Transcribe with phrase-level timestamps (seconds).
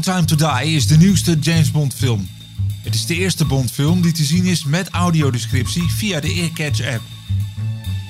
[0.00, 2.28] Time to Die is de nieuwste James Bond film.
[2.82, 6.94] Het is de eerste Bond film die te zien is met audiodescriptie via de Earcatch
[6.94, 7.02] app.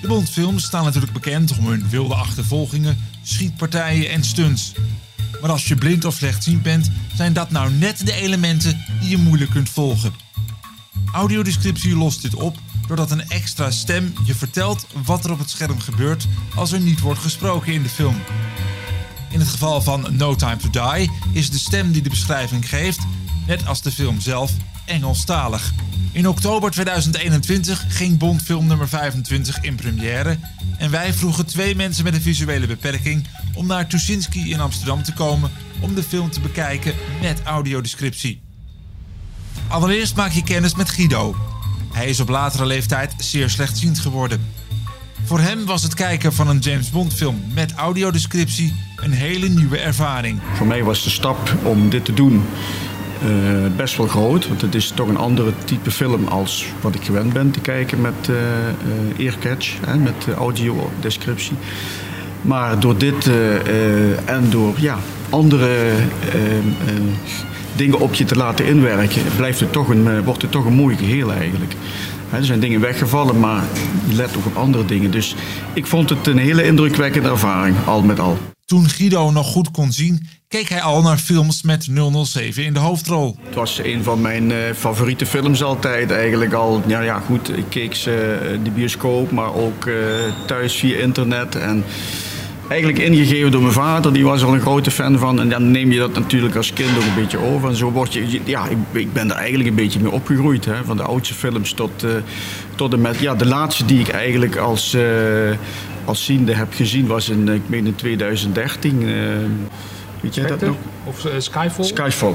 [0.00, 4.73] De Bondfilms staan natuurlijk bekend om hun wilde achtervolgingen, schietpartijen en stunts.
[5.41, 9.17] Maar als je blind of slechtziend bent, zijn dat nou net de elementen die je
[9.18, 10.13] moeilijk kunt volgen.
[11.13, 15.81] Audiodescriptie lost dit op doordat een extra stem je vertelt wat er op het scherm
[15.81, 18.17] gebeurt als er niet wordt gesproken in de film.
[19.30, 22.98] In het geval van No Time to Die is de stem die de beschrijving geeft,
[23.46, 24.53] net als de film zelf,
[24.84, 25.72] Engelstalig.
[26.12, 30.39] In oktober 2021 ging Bondfilm nummer 25 in première
[30.79, 35.12] en wij vroegen twee mensen met een visuele beperking om naar Tuschinski in Amsterdam te
[35.12, 35.50] komen
[35.81, 38.42] om de film te bekijken met audiodescriptie.
[39.69, 41.36] Allereerst maak je kennis met Guido.
[41.92, 44.47] Hij is op latere leeftijd zeer slechtziend geworden.
[45.31, 49.78] Voor hem was het kijken van een James Bond film met audiodescriptie een hele nieuwe
[49.78, 50.41] ervaring.
[50.55, 52.45] Voor mij was de stap om dit te doen
[53.22, 53.28] eh,
[53.77, 54.48] best wel groot.
[54.48, 58.00] Want het is toch een andere type film als wat ik gewend ben te kijken
[58.00, 58.37] met uh,
[59.17, 61.56] uh, Earcatch, hè, met audiodescriptie.
[62.42, 63.31] Maar door dit
[64.25, 65.92] en door ja, andere
[67.77, 70.97] dingen op je te laten inwerken, blijft het toch een, wordt het toch een mooi
[70.97, 71.75] geheel eigenlijk.
[72.33, 73.64] Er zijn dingen weggevallen, maar
[74.09, 75.11] je let ook op andere dingen.
[75.11, 75.34] Dus
[75.73, 78.39] ik vond het een hele indrukwekkende ervaring, al met al.
[78.64, 81.89] Toen Guido nog goed kon zien, keek hij al naar films met
[82.25, 83.37] 007 in de hoofdrol.
[83.42, 86.83] Het was een van mijn uh, favoriete films altijd eigenlijk al.
[86.87, 89.94] Ja, ja goed, ik keek ze uh, de bioscoop, maar ook uh,
[90.47, 91.55] thuis via internet.
[91.55, 91.84] En
[92.71, 95.41] eigenlijk ingegeven door mijn vader, die was al een grote fan van.
[95.41, 97.69] En dan neem je dat natuurlijk als kind ook een beetje over.
[97.69, 100.65] En zo word je, ja, ik, ik ben er eigenlijk een beetje mee opgegroeid.
[100.65, 102.05] Hè, van de oudste films tot,
[102.77, 104.97] tot en met, ja, de laatste die ik eigenlijk als
[106.05, 109.03] als ziende heb gezien was in, ik meen in 2013.
[109.03, 109.11] Uh,
[110.21, 110.77] weet jij dat nog?
[111.05, 111.84] Of uh, Skyfall?
[111.84, 112.34] Skyfall.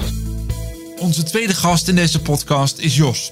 [0.97, 3.31] Onze tweede gast in deze podcast is Jos.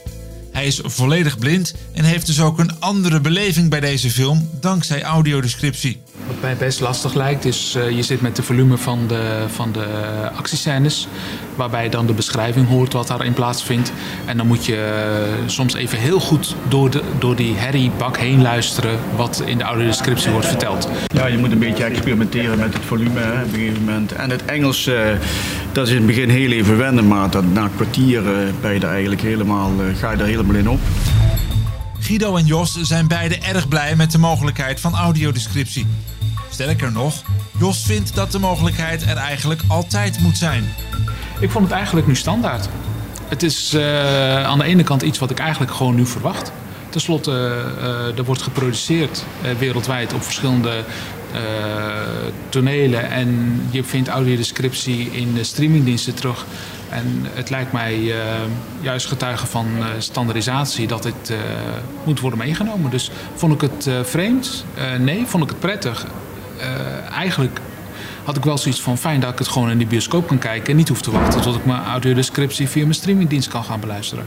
[0.51, 5.03] Hij is volledig blind en heeft dus ook een andere beleving bij deze film dankzij
[5.03, 6.01] audiodescriptie.
[6.28, 9.72] Wat mij best lastig lijkt is, uh, je zit met de volume van de, van
[9.72, 9.85] de
[10.35, 11.07] actiescènes,
[11.56, 13.91] waarbij je dan de beschrijving hoort wat daarin plaatsvindt.
[14.25, 15.03] En dan moet je
[15.44, 19.63] uh, soms even heel goed door, de, door die herriebak heen luisteren wat in de
[19.63, 20.89] audiodescriptie wordt verteld.
[21.07, 24.12] Ja, je moet een beetje experimenteren met het volume hè, op een gegeven moment.
[24.12, 25.00] En het Engels, uh,
[25.72, 28.23] dat is in het begin heel even wennen, maar dat, na een kwartier
[28.62, 30.79] ben je er eigenlijk helemaal, ga je er helemaal in op.
[32.00, 35.88] Guido en Jos zijn beide erg blij met de mogelijkheid van audiodescriptie.
[36.53, 37.23] Sterker nog,
[37.59, 40.73] Jos vindt dat de mogelijkheid er eigenlijk altijd moet zijn.
[41.39, 42.69] Ik vond het eigenlijk nu standaard.
[43.27, 46.51] Het is uh, aan de ene kant iets wat ik eigenlijk gewoon nu verwacht.
[46.89, 50.83] Ten slotte, uh, er wordt geproduceerd uh, wereldwijd op verschillende
[52.49, 53.09] tonelen.
[53.11, 56.45] En je vindt audiodescriptie in de streamingdiensten terug.
[56.89, 58.13] En het lijkt mij
[58.81, 61.33] juist getuige van standaardisatie dat dit
[62.03, 62.91] moet worden meegenomen.
[62.91, 64.65] Dus vond ik het vreemd?
[64.99, 65.25] nee.
[65.25, 66.05] Vond ik het prettig?
[67.11, 67.59] Eigenlijk
[68.23, 70.69] had ik wel zoiets van fijn dat ik het gewoon in de bioscoop kan kijken
[70.69, 74.25] en niet hoef te wachten tot ik mijn audiodescriptie via mijn streamingdienst kan gaan beluisteren.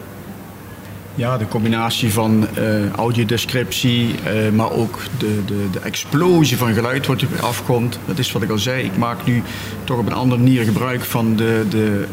[1.15, 7.07] Ja, de combinatie van uh, audiodescriptie, uh, maar ook de, de, de explosie van geluid
[7.07, 7.99] wat er afkomt.
[8.05, 8.85] Dat is wat ik al zei.
[8.85, 9.43] Ik maak nu
[9.85, 12.07] toch op een andere manier gebruik van de, de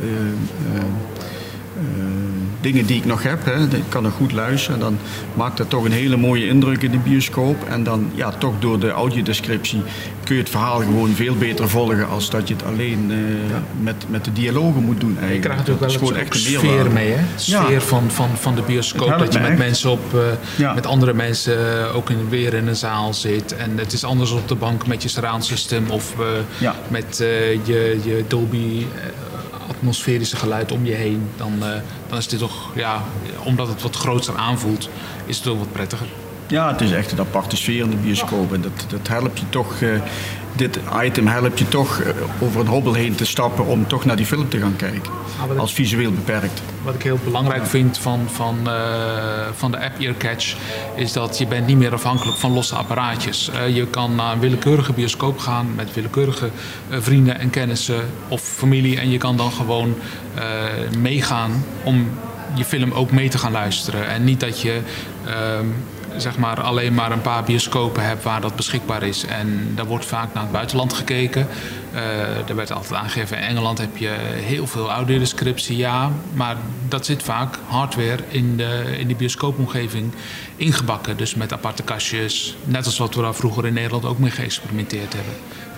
[2.63, 3.45] dingen die ik nog heb.
[3.45, 3.63] Hè.
[3.63, 4.79] Ik kan nog goed luisteren.
[4.79, 4.97] Dan
[5.33, 7.63] maakt dat toch een hele mooie indruk in de bioscoop.
[7.63, 9.81] En dan ja, toch door de audiodescriptie
[10.23, 13.17] kun je het verhaal gewoon veel beter volgen als dat je het alleen uh,
[13.49, 13.63] ja.
[13.81, 15.17] met, met de dialogen moet doen.
[15.19, 15.33] Eigenlijk.
[15.33, 17.23] Je krijgt natuurlijk wel een sfeer mee, hè?
[17.35, 17.79] Sfeer ja.
[17.79, 19.19] van, van, van de bioscoop.
[19.19, 19.57] Dat je met echt.
[19.57, 20.21] mensen op, uh,
[20.57, 20.73] ja.
[20.73, 23.55] met andere mensen uh, ook in, weer in een zaal zit.
[23.55, 26.15] En het is anders op de bank met je surround system of
[26.87, 27.17] met
[27.63, 28.85] je, je Dolby
[29.75, 31.67] atmosferische geluid om je heen, dan, uh,
[32.09, 33.03] dan is dit toch, ja,
[33.43, 34.89] omdat het wat groter aanvoelt,
[35.25, 36.07] is het ook wat prettiger.
[36.47, 38.53] Ja, het is echt een aparte sfeer in de bioscoop.
[38.53, 40.01] En dat, dat helpt je toch, uh,
[40.55, 42.07] dit item helpt je toch uh,
[42.39, 45.11] over een hobbel heen te stappen om toch naar die film te gaan kijken.
[45.51, 46.61] Ah, als visueel beperkt.
[46.83, 48.73] Wat ik heel belangrijk vind van, van, uh,
[49.55, 50.55] van de app Earcatch
[50.95, 53.51] is dat je bent niet meer afhankelijk van losse apparaatjes.
[53.73, 56.49] je kan naar een willekeurige bioscoop gaan met willekeurige
[56.89, 58.99] vrienden en kennissen of familie.
[58.99, 59.95] En je kan dan gewoon
[60.97, 62.09] meegaan om
[62.53, 64.07] je film ook mee te gaan luisteren.
[64.07, 64.79] En niet dat je
[65.25, 65.65] ehm,
[66.17, 69.25] zeg maar alleen maar een paar bioscopen hebt waar dat beschikbaar is.
[69.25, 71.47] En daar wordt vaak naar het buitenland gekeken.
[71.93, 76.11] Uh, er werd altijd aangegeven, in Engeland heb je heel veel audiodescriptie, ja.
[76.33, 76.55] Maar
[76.87, 80.11] dat zit vaak hardware in de, in de bioscoopomgeving
[80.55, 81.17] ingebakken.
[81.17, 85.13] Dus met aparte kastjes, net als wat we daar vroeger in Nederland ook mee geëxperimenteerd
[85.13, 85.33] hebben.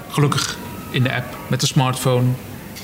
[0.10, 0.58] Gelukkig
[0.90, 2.28] in de app met de smartphone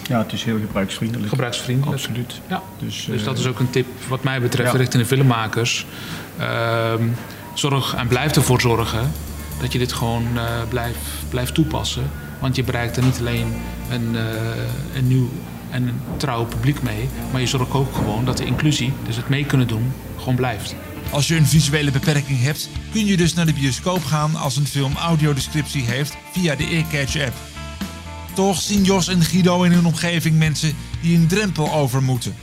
[0.08, 1.30] Ja, het is heel gebruiksvriendelijk.
[1.30, 1.98] Gebruiksvriendelijk.
[1.98, 2.34] Absoluut.
[2.48, 2.62] Ja.
[2.80, 4.78] Dus, Dus eh, dat is ook een tip wat mij betreft Ja.
[4.78, 5.86] richting de filmmakers.
[6.38, 7.04] Ehm,
[7.54, 9.12] zorg en blijf ervoor zorgen
[9.60, 10.44] dat je dit gewoon eh,
[11.30, 12.12] blijft toepassen.
[12.40, 13.54] Want je bereikt er niet alleen
[13.90, 14.24] een, eh,
[14.96, 15.30] een nieuw
[15.70, 19.30] en een trouw publiek mee, maar je zorgt ook gewoon dat de inclusie, dus het
[19.30, 20.76] mee kunnen doen, gewoon blijft.
[21.12, 24.68] Als je een visuele beperking hebt, kun je dus naar de bioscoop gaan als een
[24.68, 27.34] film audiodescriptie heeft via de Earcatch-app.
[28.34, 32.36] Toch zien Jos en Guido in hun omgeving mensen die een drempel over moeten.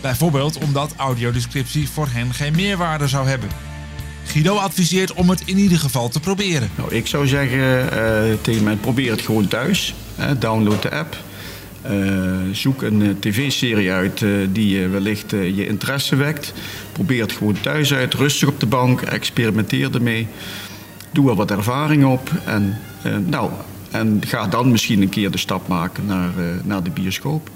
[0.00, 3.48] Bijvoorbeeld omdat audiodescriptie voor hen geen meerwaarde zou hebben.
[4.34, 6.70] Guido adviseert om het in ieder geval te proberen.
[6.76, 9.94] Nou, ik zou zeggen eh, tegen mij, probeer het gewoon thuis.
[10.38, 11.16] Download de app.
[11.82, 11.94] Eh,
[12.52, 16.52] zoek een eh, tv-serie uit die wellicht je interesse wekt.
[16.92, 20.26] Probeer het gewoon thuis uit, rustig op de bank, experimenteer ermee.
[21.12, 22.78] Doe er wat ervaring op en,
[23.26, 23.50] nou,
[23.90, 26.32] en ga dan misschien een keer de stap maken naar,
[26.64, 27.50] naar de bioscoop.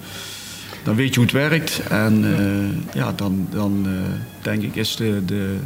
[0.83, 2.25] Dan weet je hoe het werkt en
[2.93, 3.87] ja, dan, dan
[4.41, 5.57] denk ik is de, de,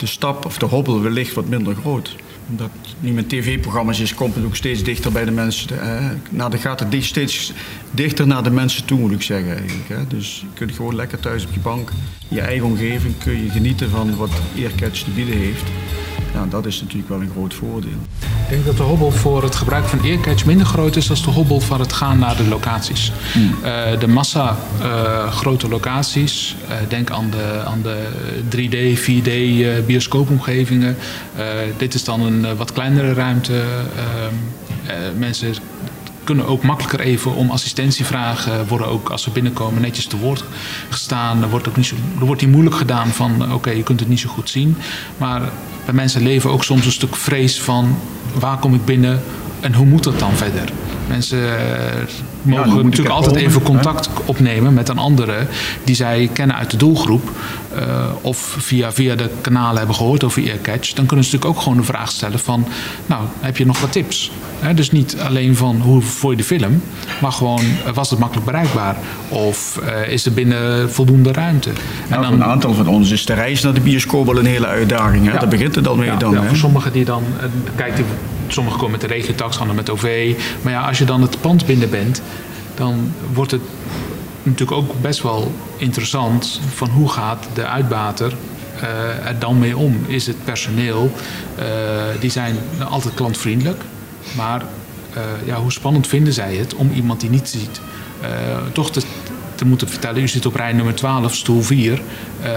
[0.00, 2.16] de stap of de hobbel wellicht wat minder groot.
[2.48, 2.70] Omdat
[3.00, 5.80] nu met tv-programma's is, komt het ook steeds dichter bij de mensen.
[5.80, 7.52] Eh, nou, dan gaat het steeds
[7.90, 9.88] dichter naar de mensen toe, moet ik zeggen eigenlijk.
[9.88, 10.06] Hè.
[10.06, 11.90] Dus je kunt gewoon lekker thuis op je bank,
[12.28, 15.62] je eigen omgeving, kun je genieten van wat Earcatch te bieden heeft.
[16.34, 17.98] Ja, dat is natuurlijk wel een groot voordeel.
[18.20, 21.30] Ik denk dat de hobbel voor het gebruik van Earcatch minder groot is dan de
[21.30, 23.12] hobbel van het gaan naar de locaties.
[23.62, 28.08] Eh, de massa eh, grote locaties, eh, denk aan de, aan de
[28.48, 30.96] 3D, 4D eh, bioscoopomgevingen.
[31.76, 33.62] Dit is dan een wat kleinere ruimte.
[33.96, 34.34] Ehm,
[34.86, 35.54] eh, mensen
[36.30, 38.66] kunnen ook makkelijker even om assistentie vragen.
[38.66, 40.44] Worden ook als ze binnenkomen netjes te woord
[40.88, 41.42] gestaan.
[41.42, 44.08] Er wordt ook niet, zo, er wordt niet moeilijk gedaan van oké, je kunt het
[44.08, 44.76] niet zo goed zien.
[45.16, 45.40] Maar
[45.84, 47.98] bij mensen leven ook soms een stuk vrees van
[48.34, 49.22] waar kom ik binnen
[49.60, 50.72] en hoe moet dat dan verder?
[51.10, 52.02] Mensen eh,
[52.42, 53.66] mogen natuurlijk er altijd komen, even hè?
[53.66, 55.46] contact opnemen met een andere
[55.84, 57.30] die zij kennen uit de doelgroep.
[57.74, 57.84] eh,
[58.20, 60.92] of via, via de kanalen hebben gehoord over Earcatch.
[60.92, 62.66] Dan kunnen ze natuurlijk ook gewoon de vraag stellen van...
[63.06, 64.30] nou, heb je nog wat tips?
[64.74, 66.82] Dus niet alleen van hoe vond je de film...
[67.20, 68.96] maar gewoon, eh, was het makkelijk bereikbaar?
[69.28, 71.70] Of is er binnen voldoende ruimte?
[72.08, 74.66] Nou, voor een aantal van ons is de reis naar de bioscoop wel een hele
[74.66, 75.26] uitdaging.
[75.26, 75.32] Hè?
[75.32, 75.38] Ja.
[75.38, 76.06] Daar begint het dan mee.
[76.06, 77.22] Ja, dan, ja, voor sommigen die dan,
[77.76, 78.04] kijk, die,
[78.52, 80.34] sommigen komen met de regiotax, anderen met OV.
[80.62, 82.22] Maar ja, als je dan het pand binnen bent,
[82.74, 83.60] dan wordt het
[84.42, 88.32] natuurlijk ook best wel interessant van hoe gaat de uitbater
[88.80, 90.04] eh, er dan mee om?
[90.06, 91.12] Is het personeel,
[91.56, 91.64] eh,
[92.20, 92.56] die zijn
[92.90, 93.82] altijd klantvriendelijk,
[94.36, 94.62] maar
[95.12, 97.80] eh, ja, hoe spannend vinden zij het om iemand die niet ziet,
[98.72, 99.02] toch te,
[99.54, 102.00] te moeten vertellen, u zit op rij nummer 12, stoel 4.
[102.42, 102.50] Eh,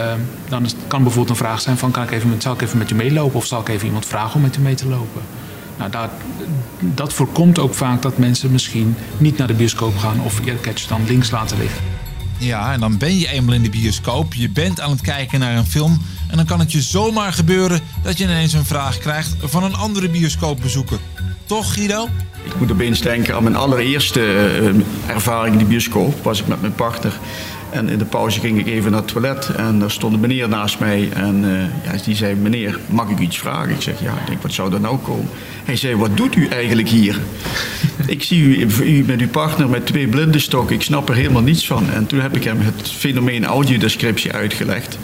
[0.49, 2.91] dan kan bijvoorbeeld een vraag zijn van, kan ik even, met- zal ik even met
[2.91, 3.35] u meelopen?
[3.35, 5.21] Of zal ik even iemand vragen om met u mee te lopen?
[5.77, 6.09] Nou, dat,
[6.79, 11.05] dat voorkomt ook vaak dat mensen misschien niet naar de bioscoop gaan of Earcatch dan
[11.07, 11.81] links laten liggen.
[12.37, 15.55] Ja, en dan ben je eenmaal in de bioscoop, je bent aan het kijken naar
[15.55, 19.35] een film en dan kan het je zomaar gebeuren dat je ineens een vraag krijgt
[19.39, 20.99] van een andere bioscoopbezoeker.
[21.45, 22.07] Toch Guido?
[22.43, 26.23] Ik moet opeens denken aan mijn allereerste eh, ervaring in de bioscoop.
[26.23, 27.19] Was ik met mijn partner.
[27.73, 29.49] En in de pauze ging ik even naar het toilet.
[29.55, 31.09] En daar stond een meneer naast mij.
[31.13, 33.69] En eh, ja, die zei, meneer, mag ik iets vragen?
[33.69, 35.29] Ik zeg, ja, ik denk, wat zou er nou komen?
[35.63, 37.19] Hij zei, wat doet u eigenlijk hier?
[38.05, 40.75] ik zie u, u met uw partner met twee blinde stokken.
[40.75, 41.89] Ik snap er helemaal niets van.
[41.89, 44.97] En toen heb ik hem het fenomeen audiodescriptie uitgelegd.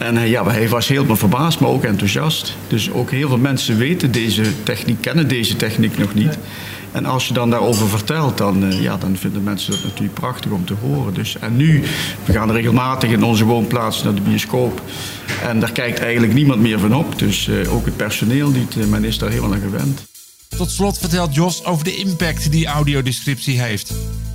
[0.00, 2.56] En eh, ja, hij was helemaal verbaasd, maar ook enthousiast.
[2.68, 6.38] Dus ook heel veel mensen weten deze techniek, kennen deze techniek nog niet.
[6.92, 10.50] En als je dan daarover vertelt, dan, eh, ja, dan vinden mensen dat natuurlijk prachtig
[10.50, 11.14] om te horen.
[11.14, 11.82] Dus, en nu,
[12.24, 14.82] we gaan regelmatig in onze woonplaats naar de bioscoop.
[15.42, 17.18] En daar kijkt eigenlijk niemand meer van op.
[17.18, 18.76] Dus eh, ook het personeel niet.
[18.76, 20.02] Eh, men is daar helemaal aan gewend.
[20.56, 23.92] Tot slot vertelt Jos over de impact die audiodescriptie heeft.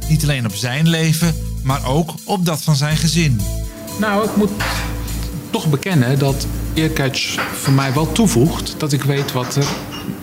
[0.09, 3.41] Niet alleen op zijn leven, maar ook op dat van zijn gezin.
[3.99, 4.51] Nou, ik moet
[5.55, 9.65] toch bekennen dat Earcatch voor mij wel toevoegt dat ik weet wat er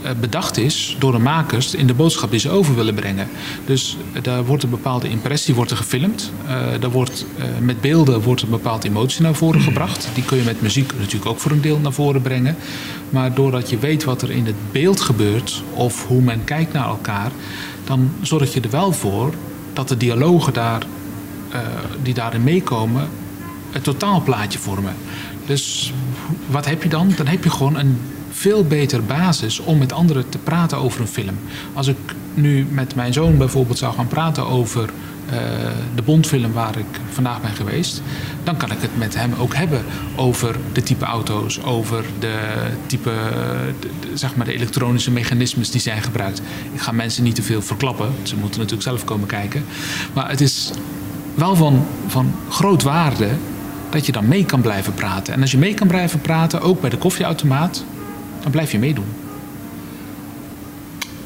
[0.02, 3.28] eh, bedacht is door de makers in de boodschap die ze over willen brengen.
[3.66, 6.32] Dus eh, daar wordt een bepaalde impressie wordt er gefilmd.
[6.46, 7.26] Eh daar wordt,
[7.60, 10.08] met beelden wordt een bepaalde emotie naar voren gebracht.
[10.14, 12.56] Die kun je met muziek natuurlijk ook voor een deel naar voren brengen.
[13.10, 16.88] Maar doordat je weet wat er in het beeld gebeurt of hoe men kijkt naar
[16.88, 17.30] elkaar,
[17.84, 19.34] dan zorg je er wel voor
[19.72, 20.86] dat de dialogen daar,
[22.02, 23.08] die daarin meekomen
[23.72, 24.94] het totaalplaatje vormen.
[25.46, 25.92] Dus
[26.46, 27.12] wat heb je dan?
[27.16, 27.98] Dan heb je gewoon een
[28.30, 31.38] veel beter basis om met anderen te praten over een film.
[31.72, 31.96] Als ik
[32.34, 34.90] nu met mijn zoon bijvoorbeeld zou gaan praten over
[35.94, 38.02] de Bondfilm waar ik vandaag ben geweest,
[38.44, 39.84] dan kan ik het met hem ook hebben
[40.16, 42.36] over de type auto's, over de
[42.86, 43.12] type,
[44.14, 46.42] zeg maar de elektronische mechanismes die zijn gebruikt.
[46.72, 49.64] Ik ga mensen niet te veel verklappen, ze moeten natuurlijk zelf komen kijken.
[50.12, 50.70] Maar het is
[51.34, 53.28] wel van, van groot waarde
[53.92, 55.34] dat je dan mee kan blijven praten.
[55.34, 57.84] En als je mee kan blijven praten, ook bij de koffieautomaat,
[58.40, 59.04] dan blijf je meedoen.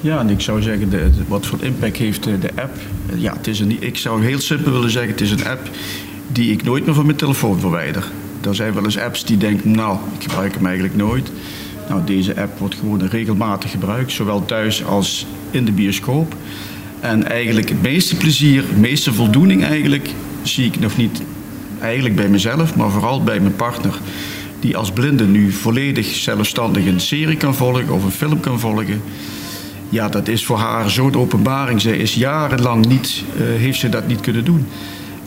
[0.00, 2.76] Ja, en ik zou zeggen, de, wat voor impact heeft de, de app?
[3.14, 5.70] Ja, het is een, ik zou heel simpel willen zeggen, het is een app
[6.28, 8.04] die ik nooit meer van mijn telefoon verwijder.
[8.40, 11.30] Er zijn wel eens apps die denken, nou, ik gebruik hem eigenlijk nooit.
[11.88, 16.35] Nou, deze app wordt gewoon regelmatig gebruikt, zowel thuis als in de bioscoop.
[17.00, 20.11] En eigenlijk het meeste plezier, de meeste voldoening eigenlijk,
[20.42, 21.23] zie ik nog niet
[21.80, 23.99] eigenlijk bij mezelf, maar vooral bij mijn partner.
[24.61, 29.02] Die als blinde nu volledig zelfstandig een serie kan volgen of een film kan volgen.
[29.88, 31.80] Ja, dat is voor haar zo'n openbaring.
[31.80, 34.66] Zij is jarenlang niet, uh, heeft ze dat niet kunnen doen.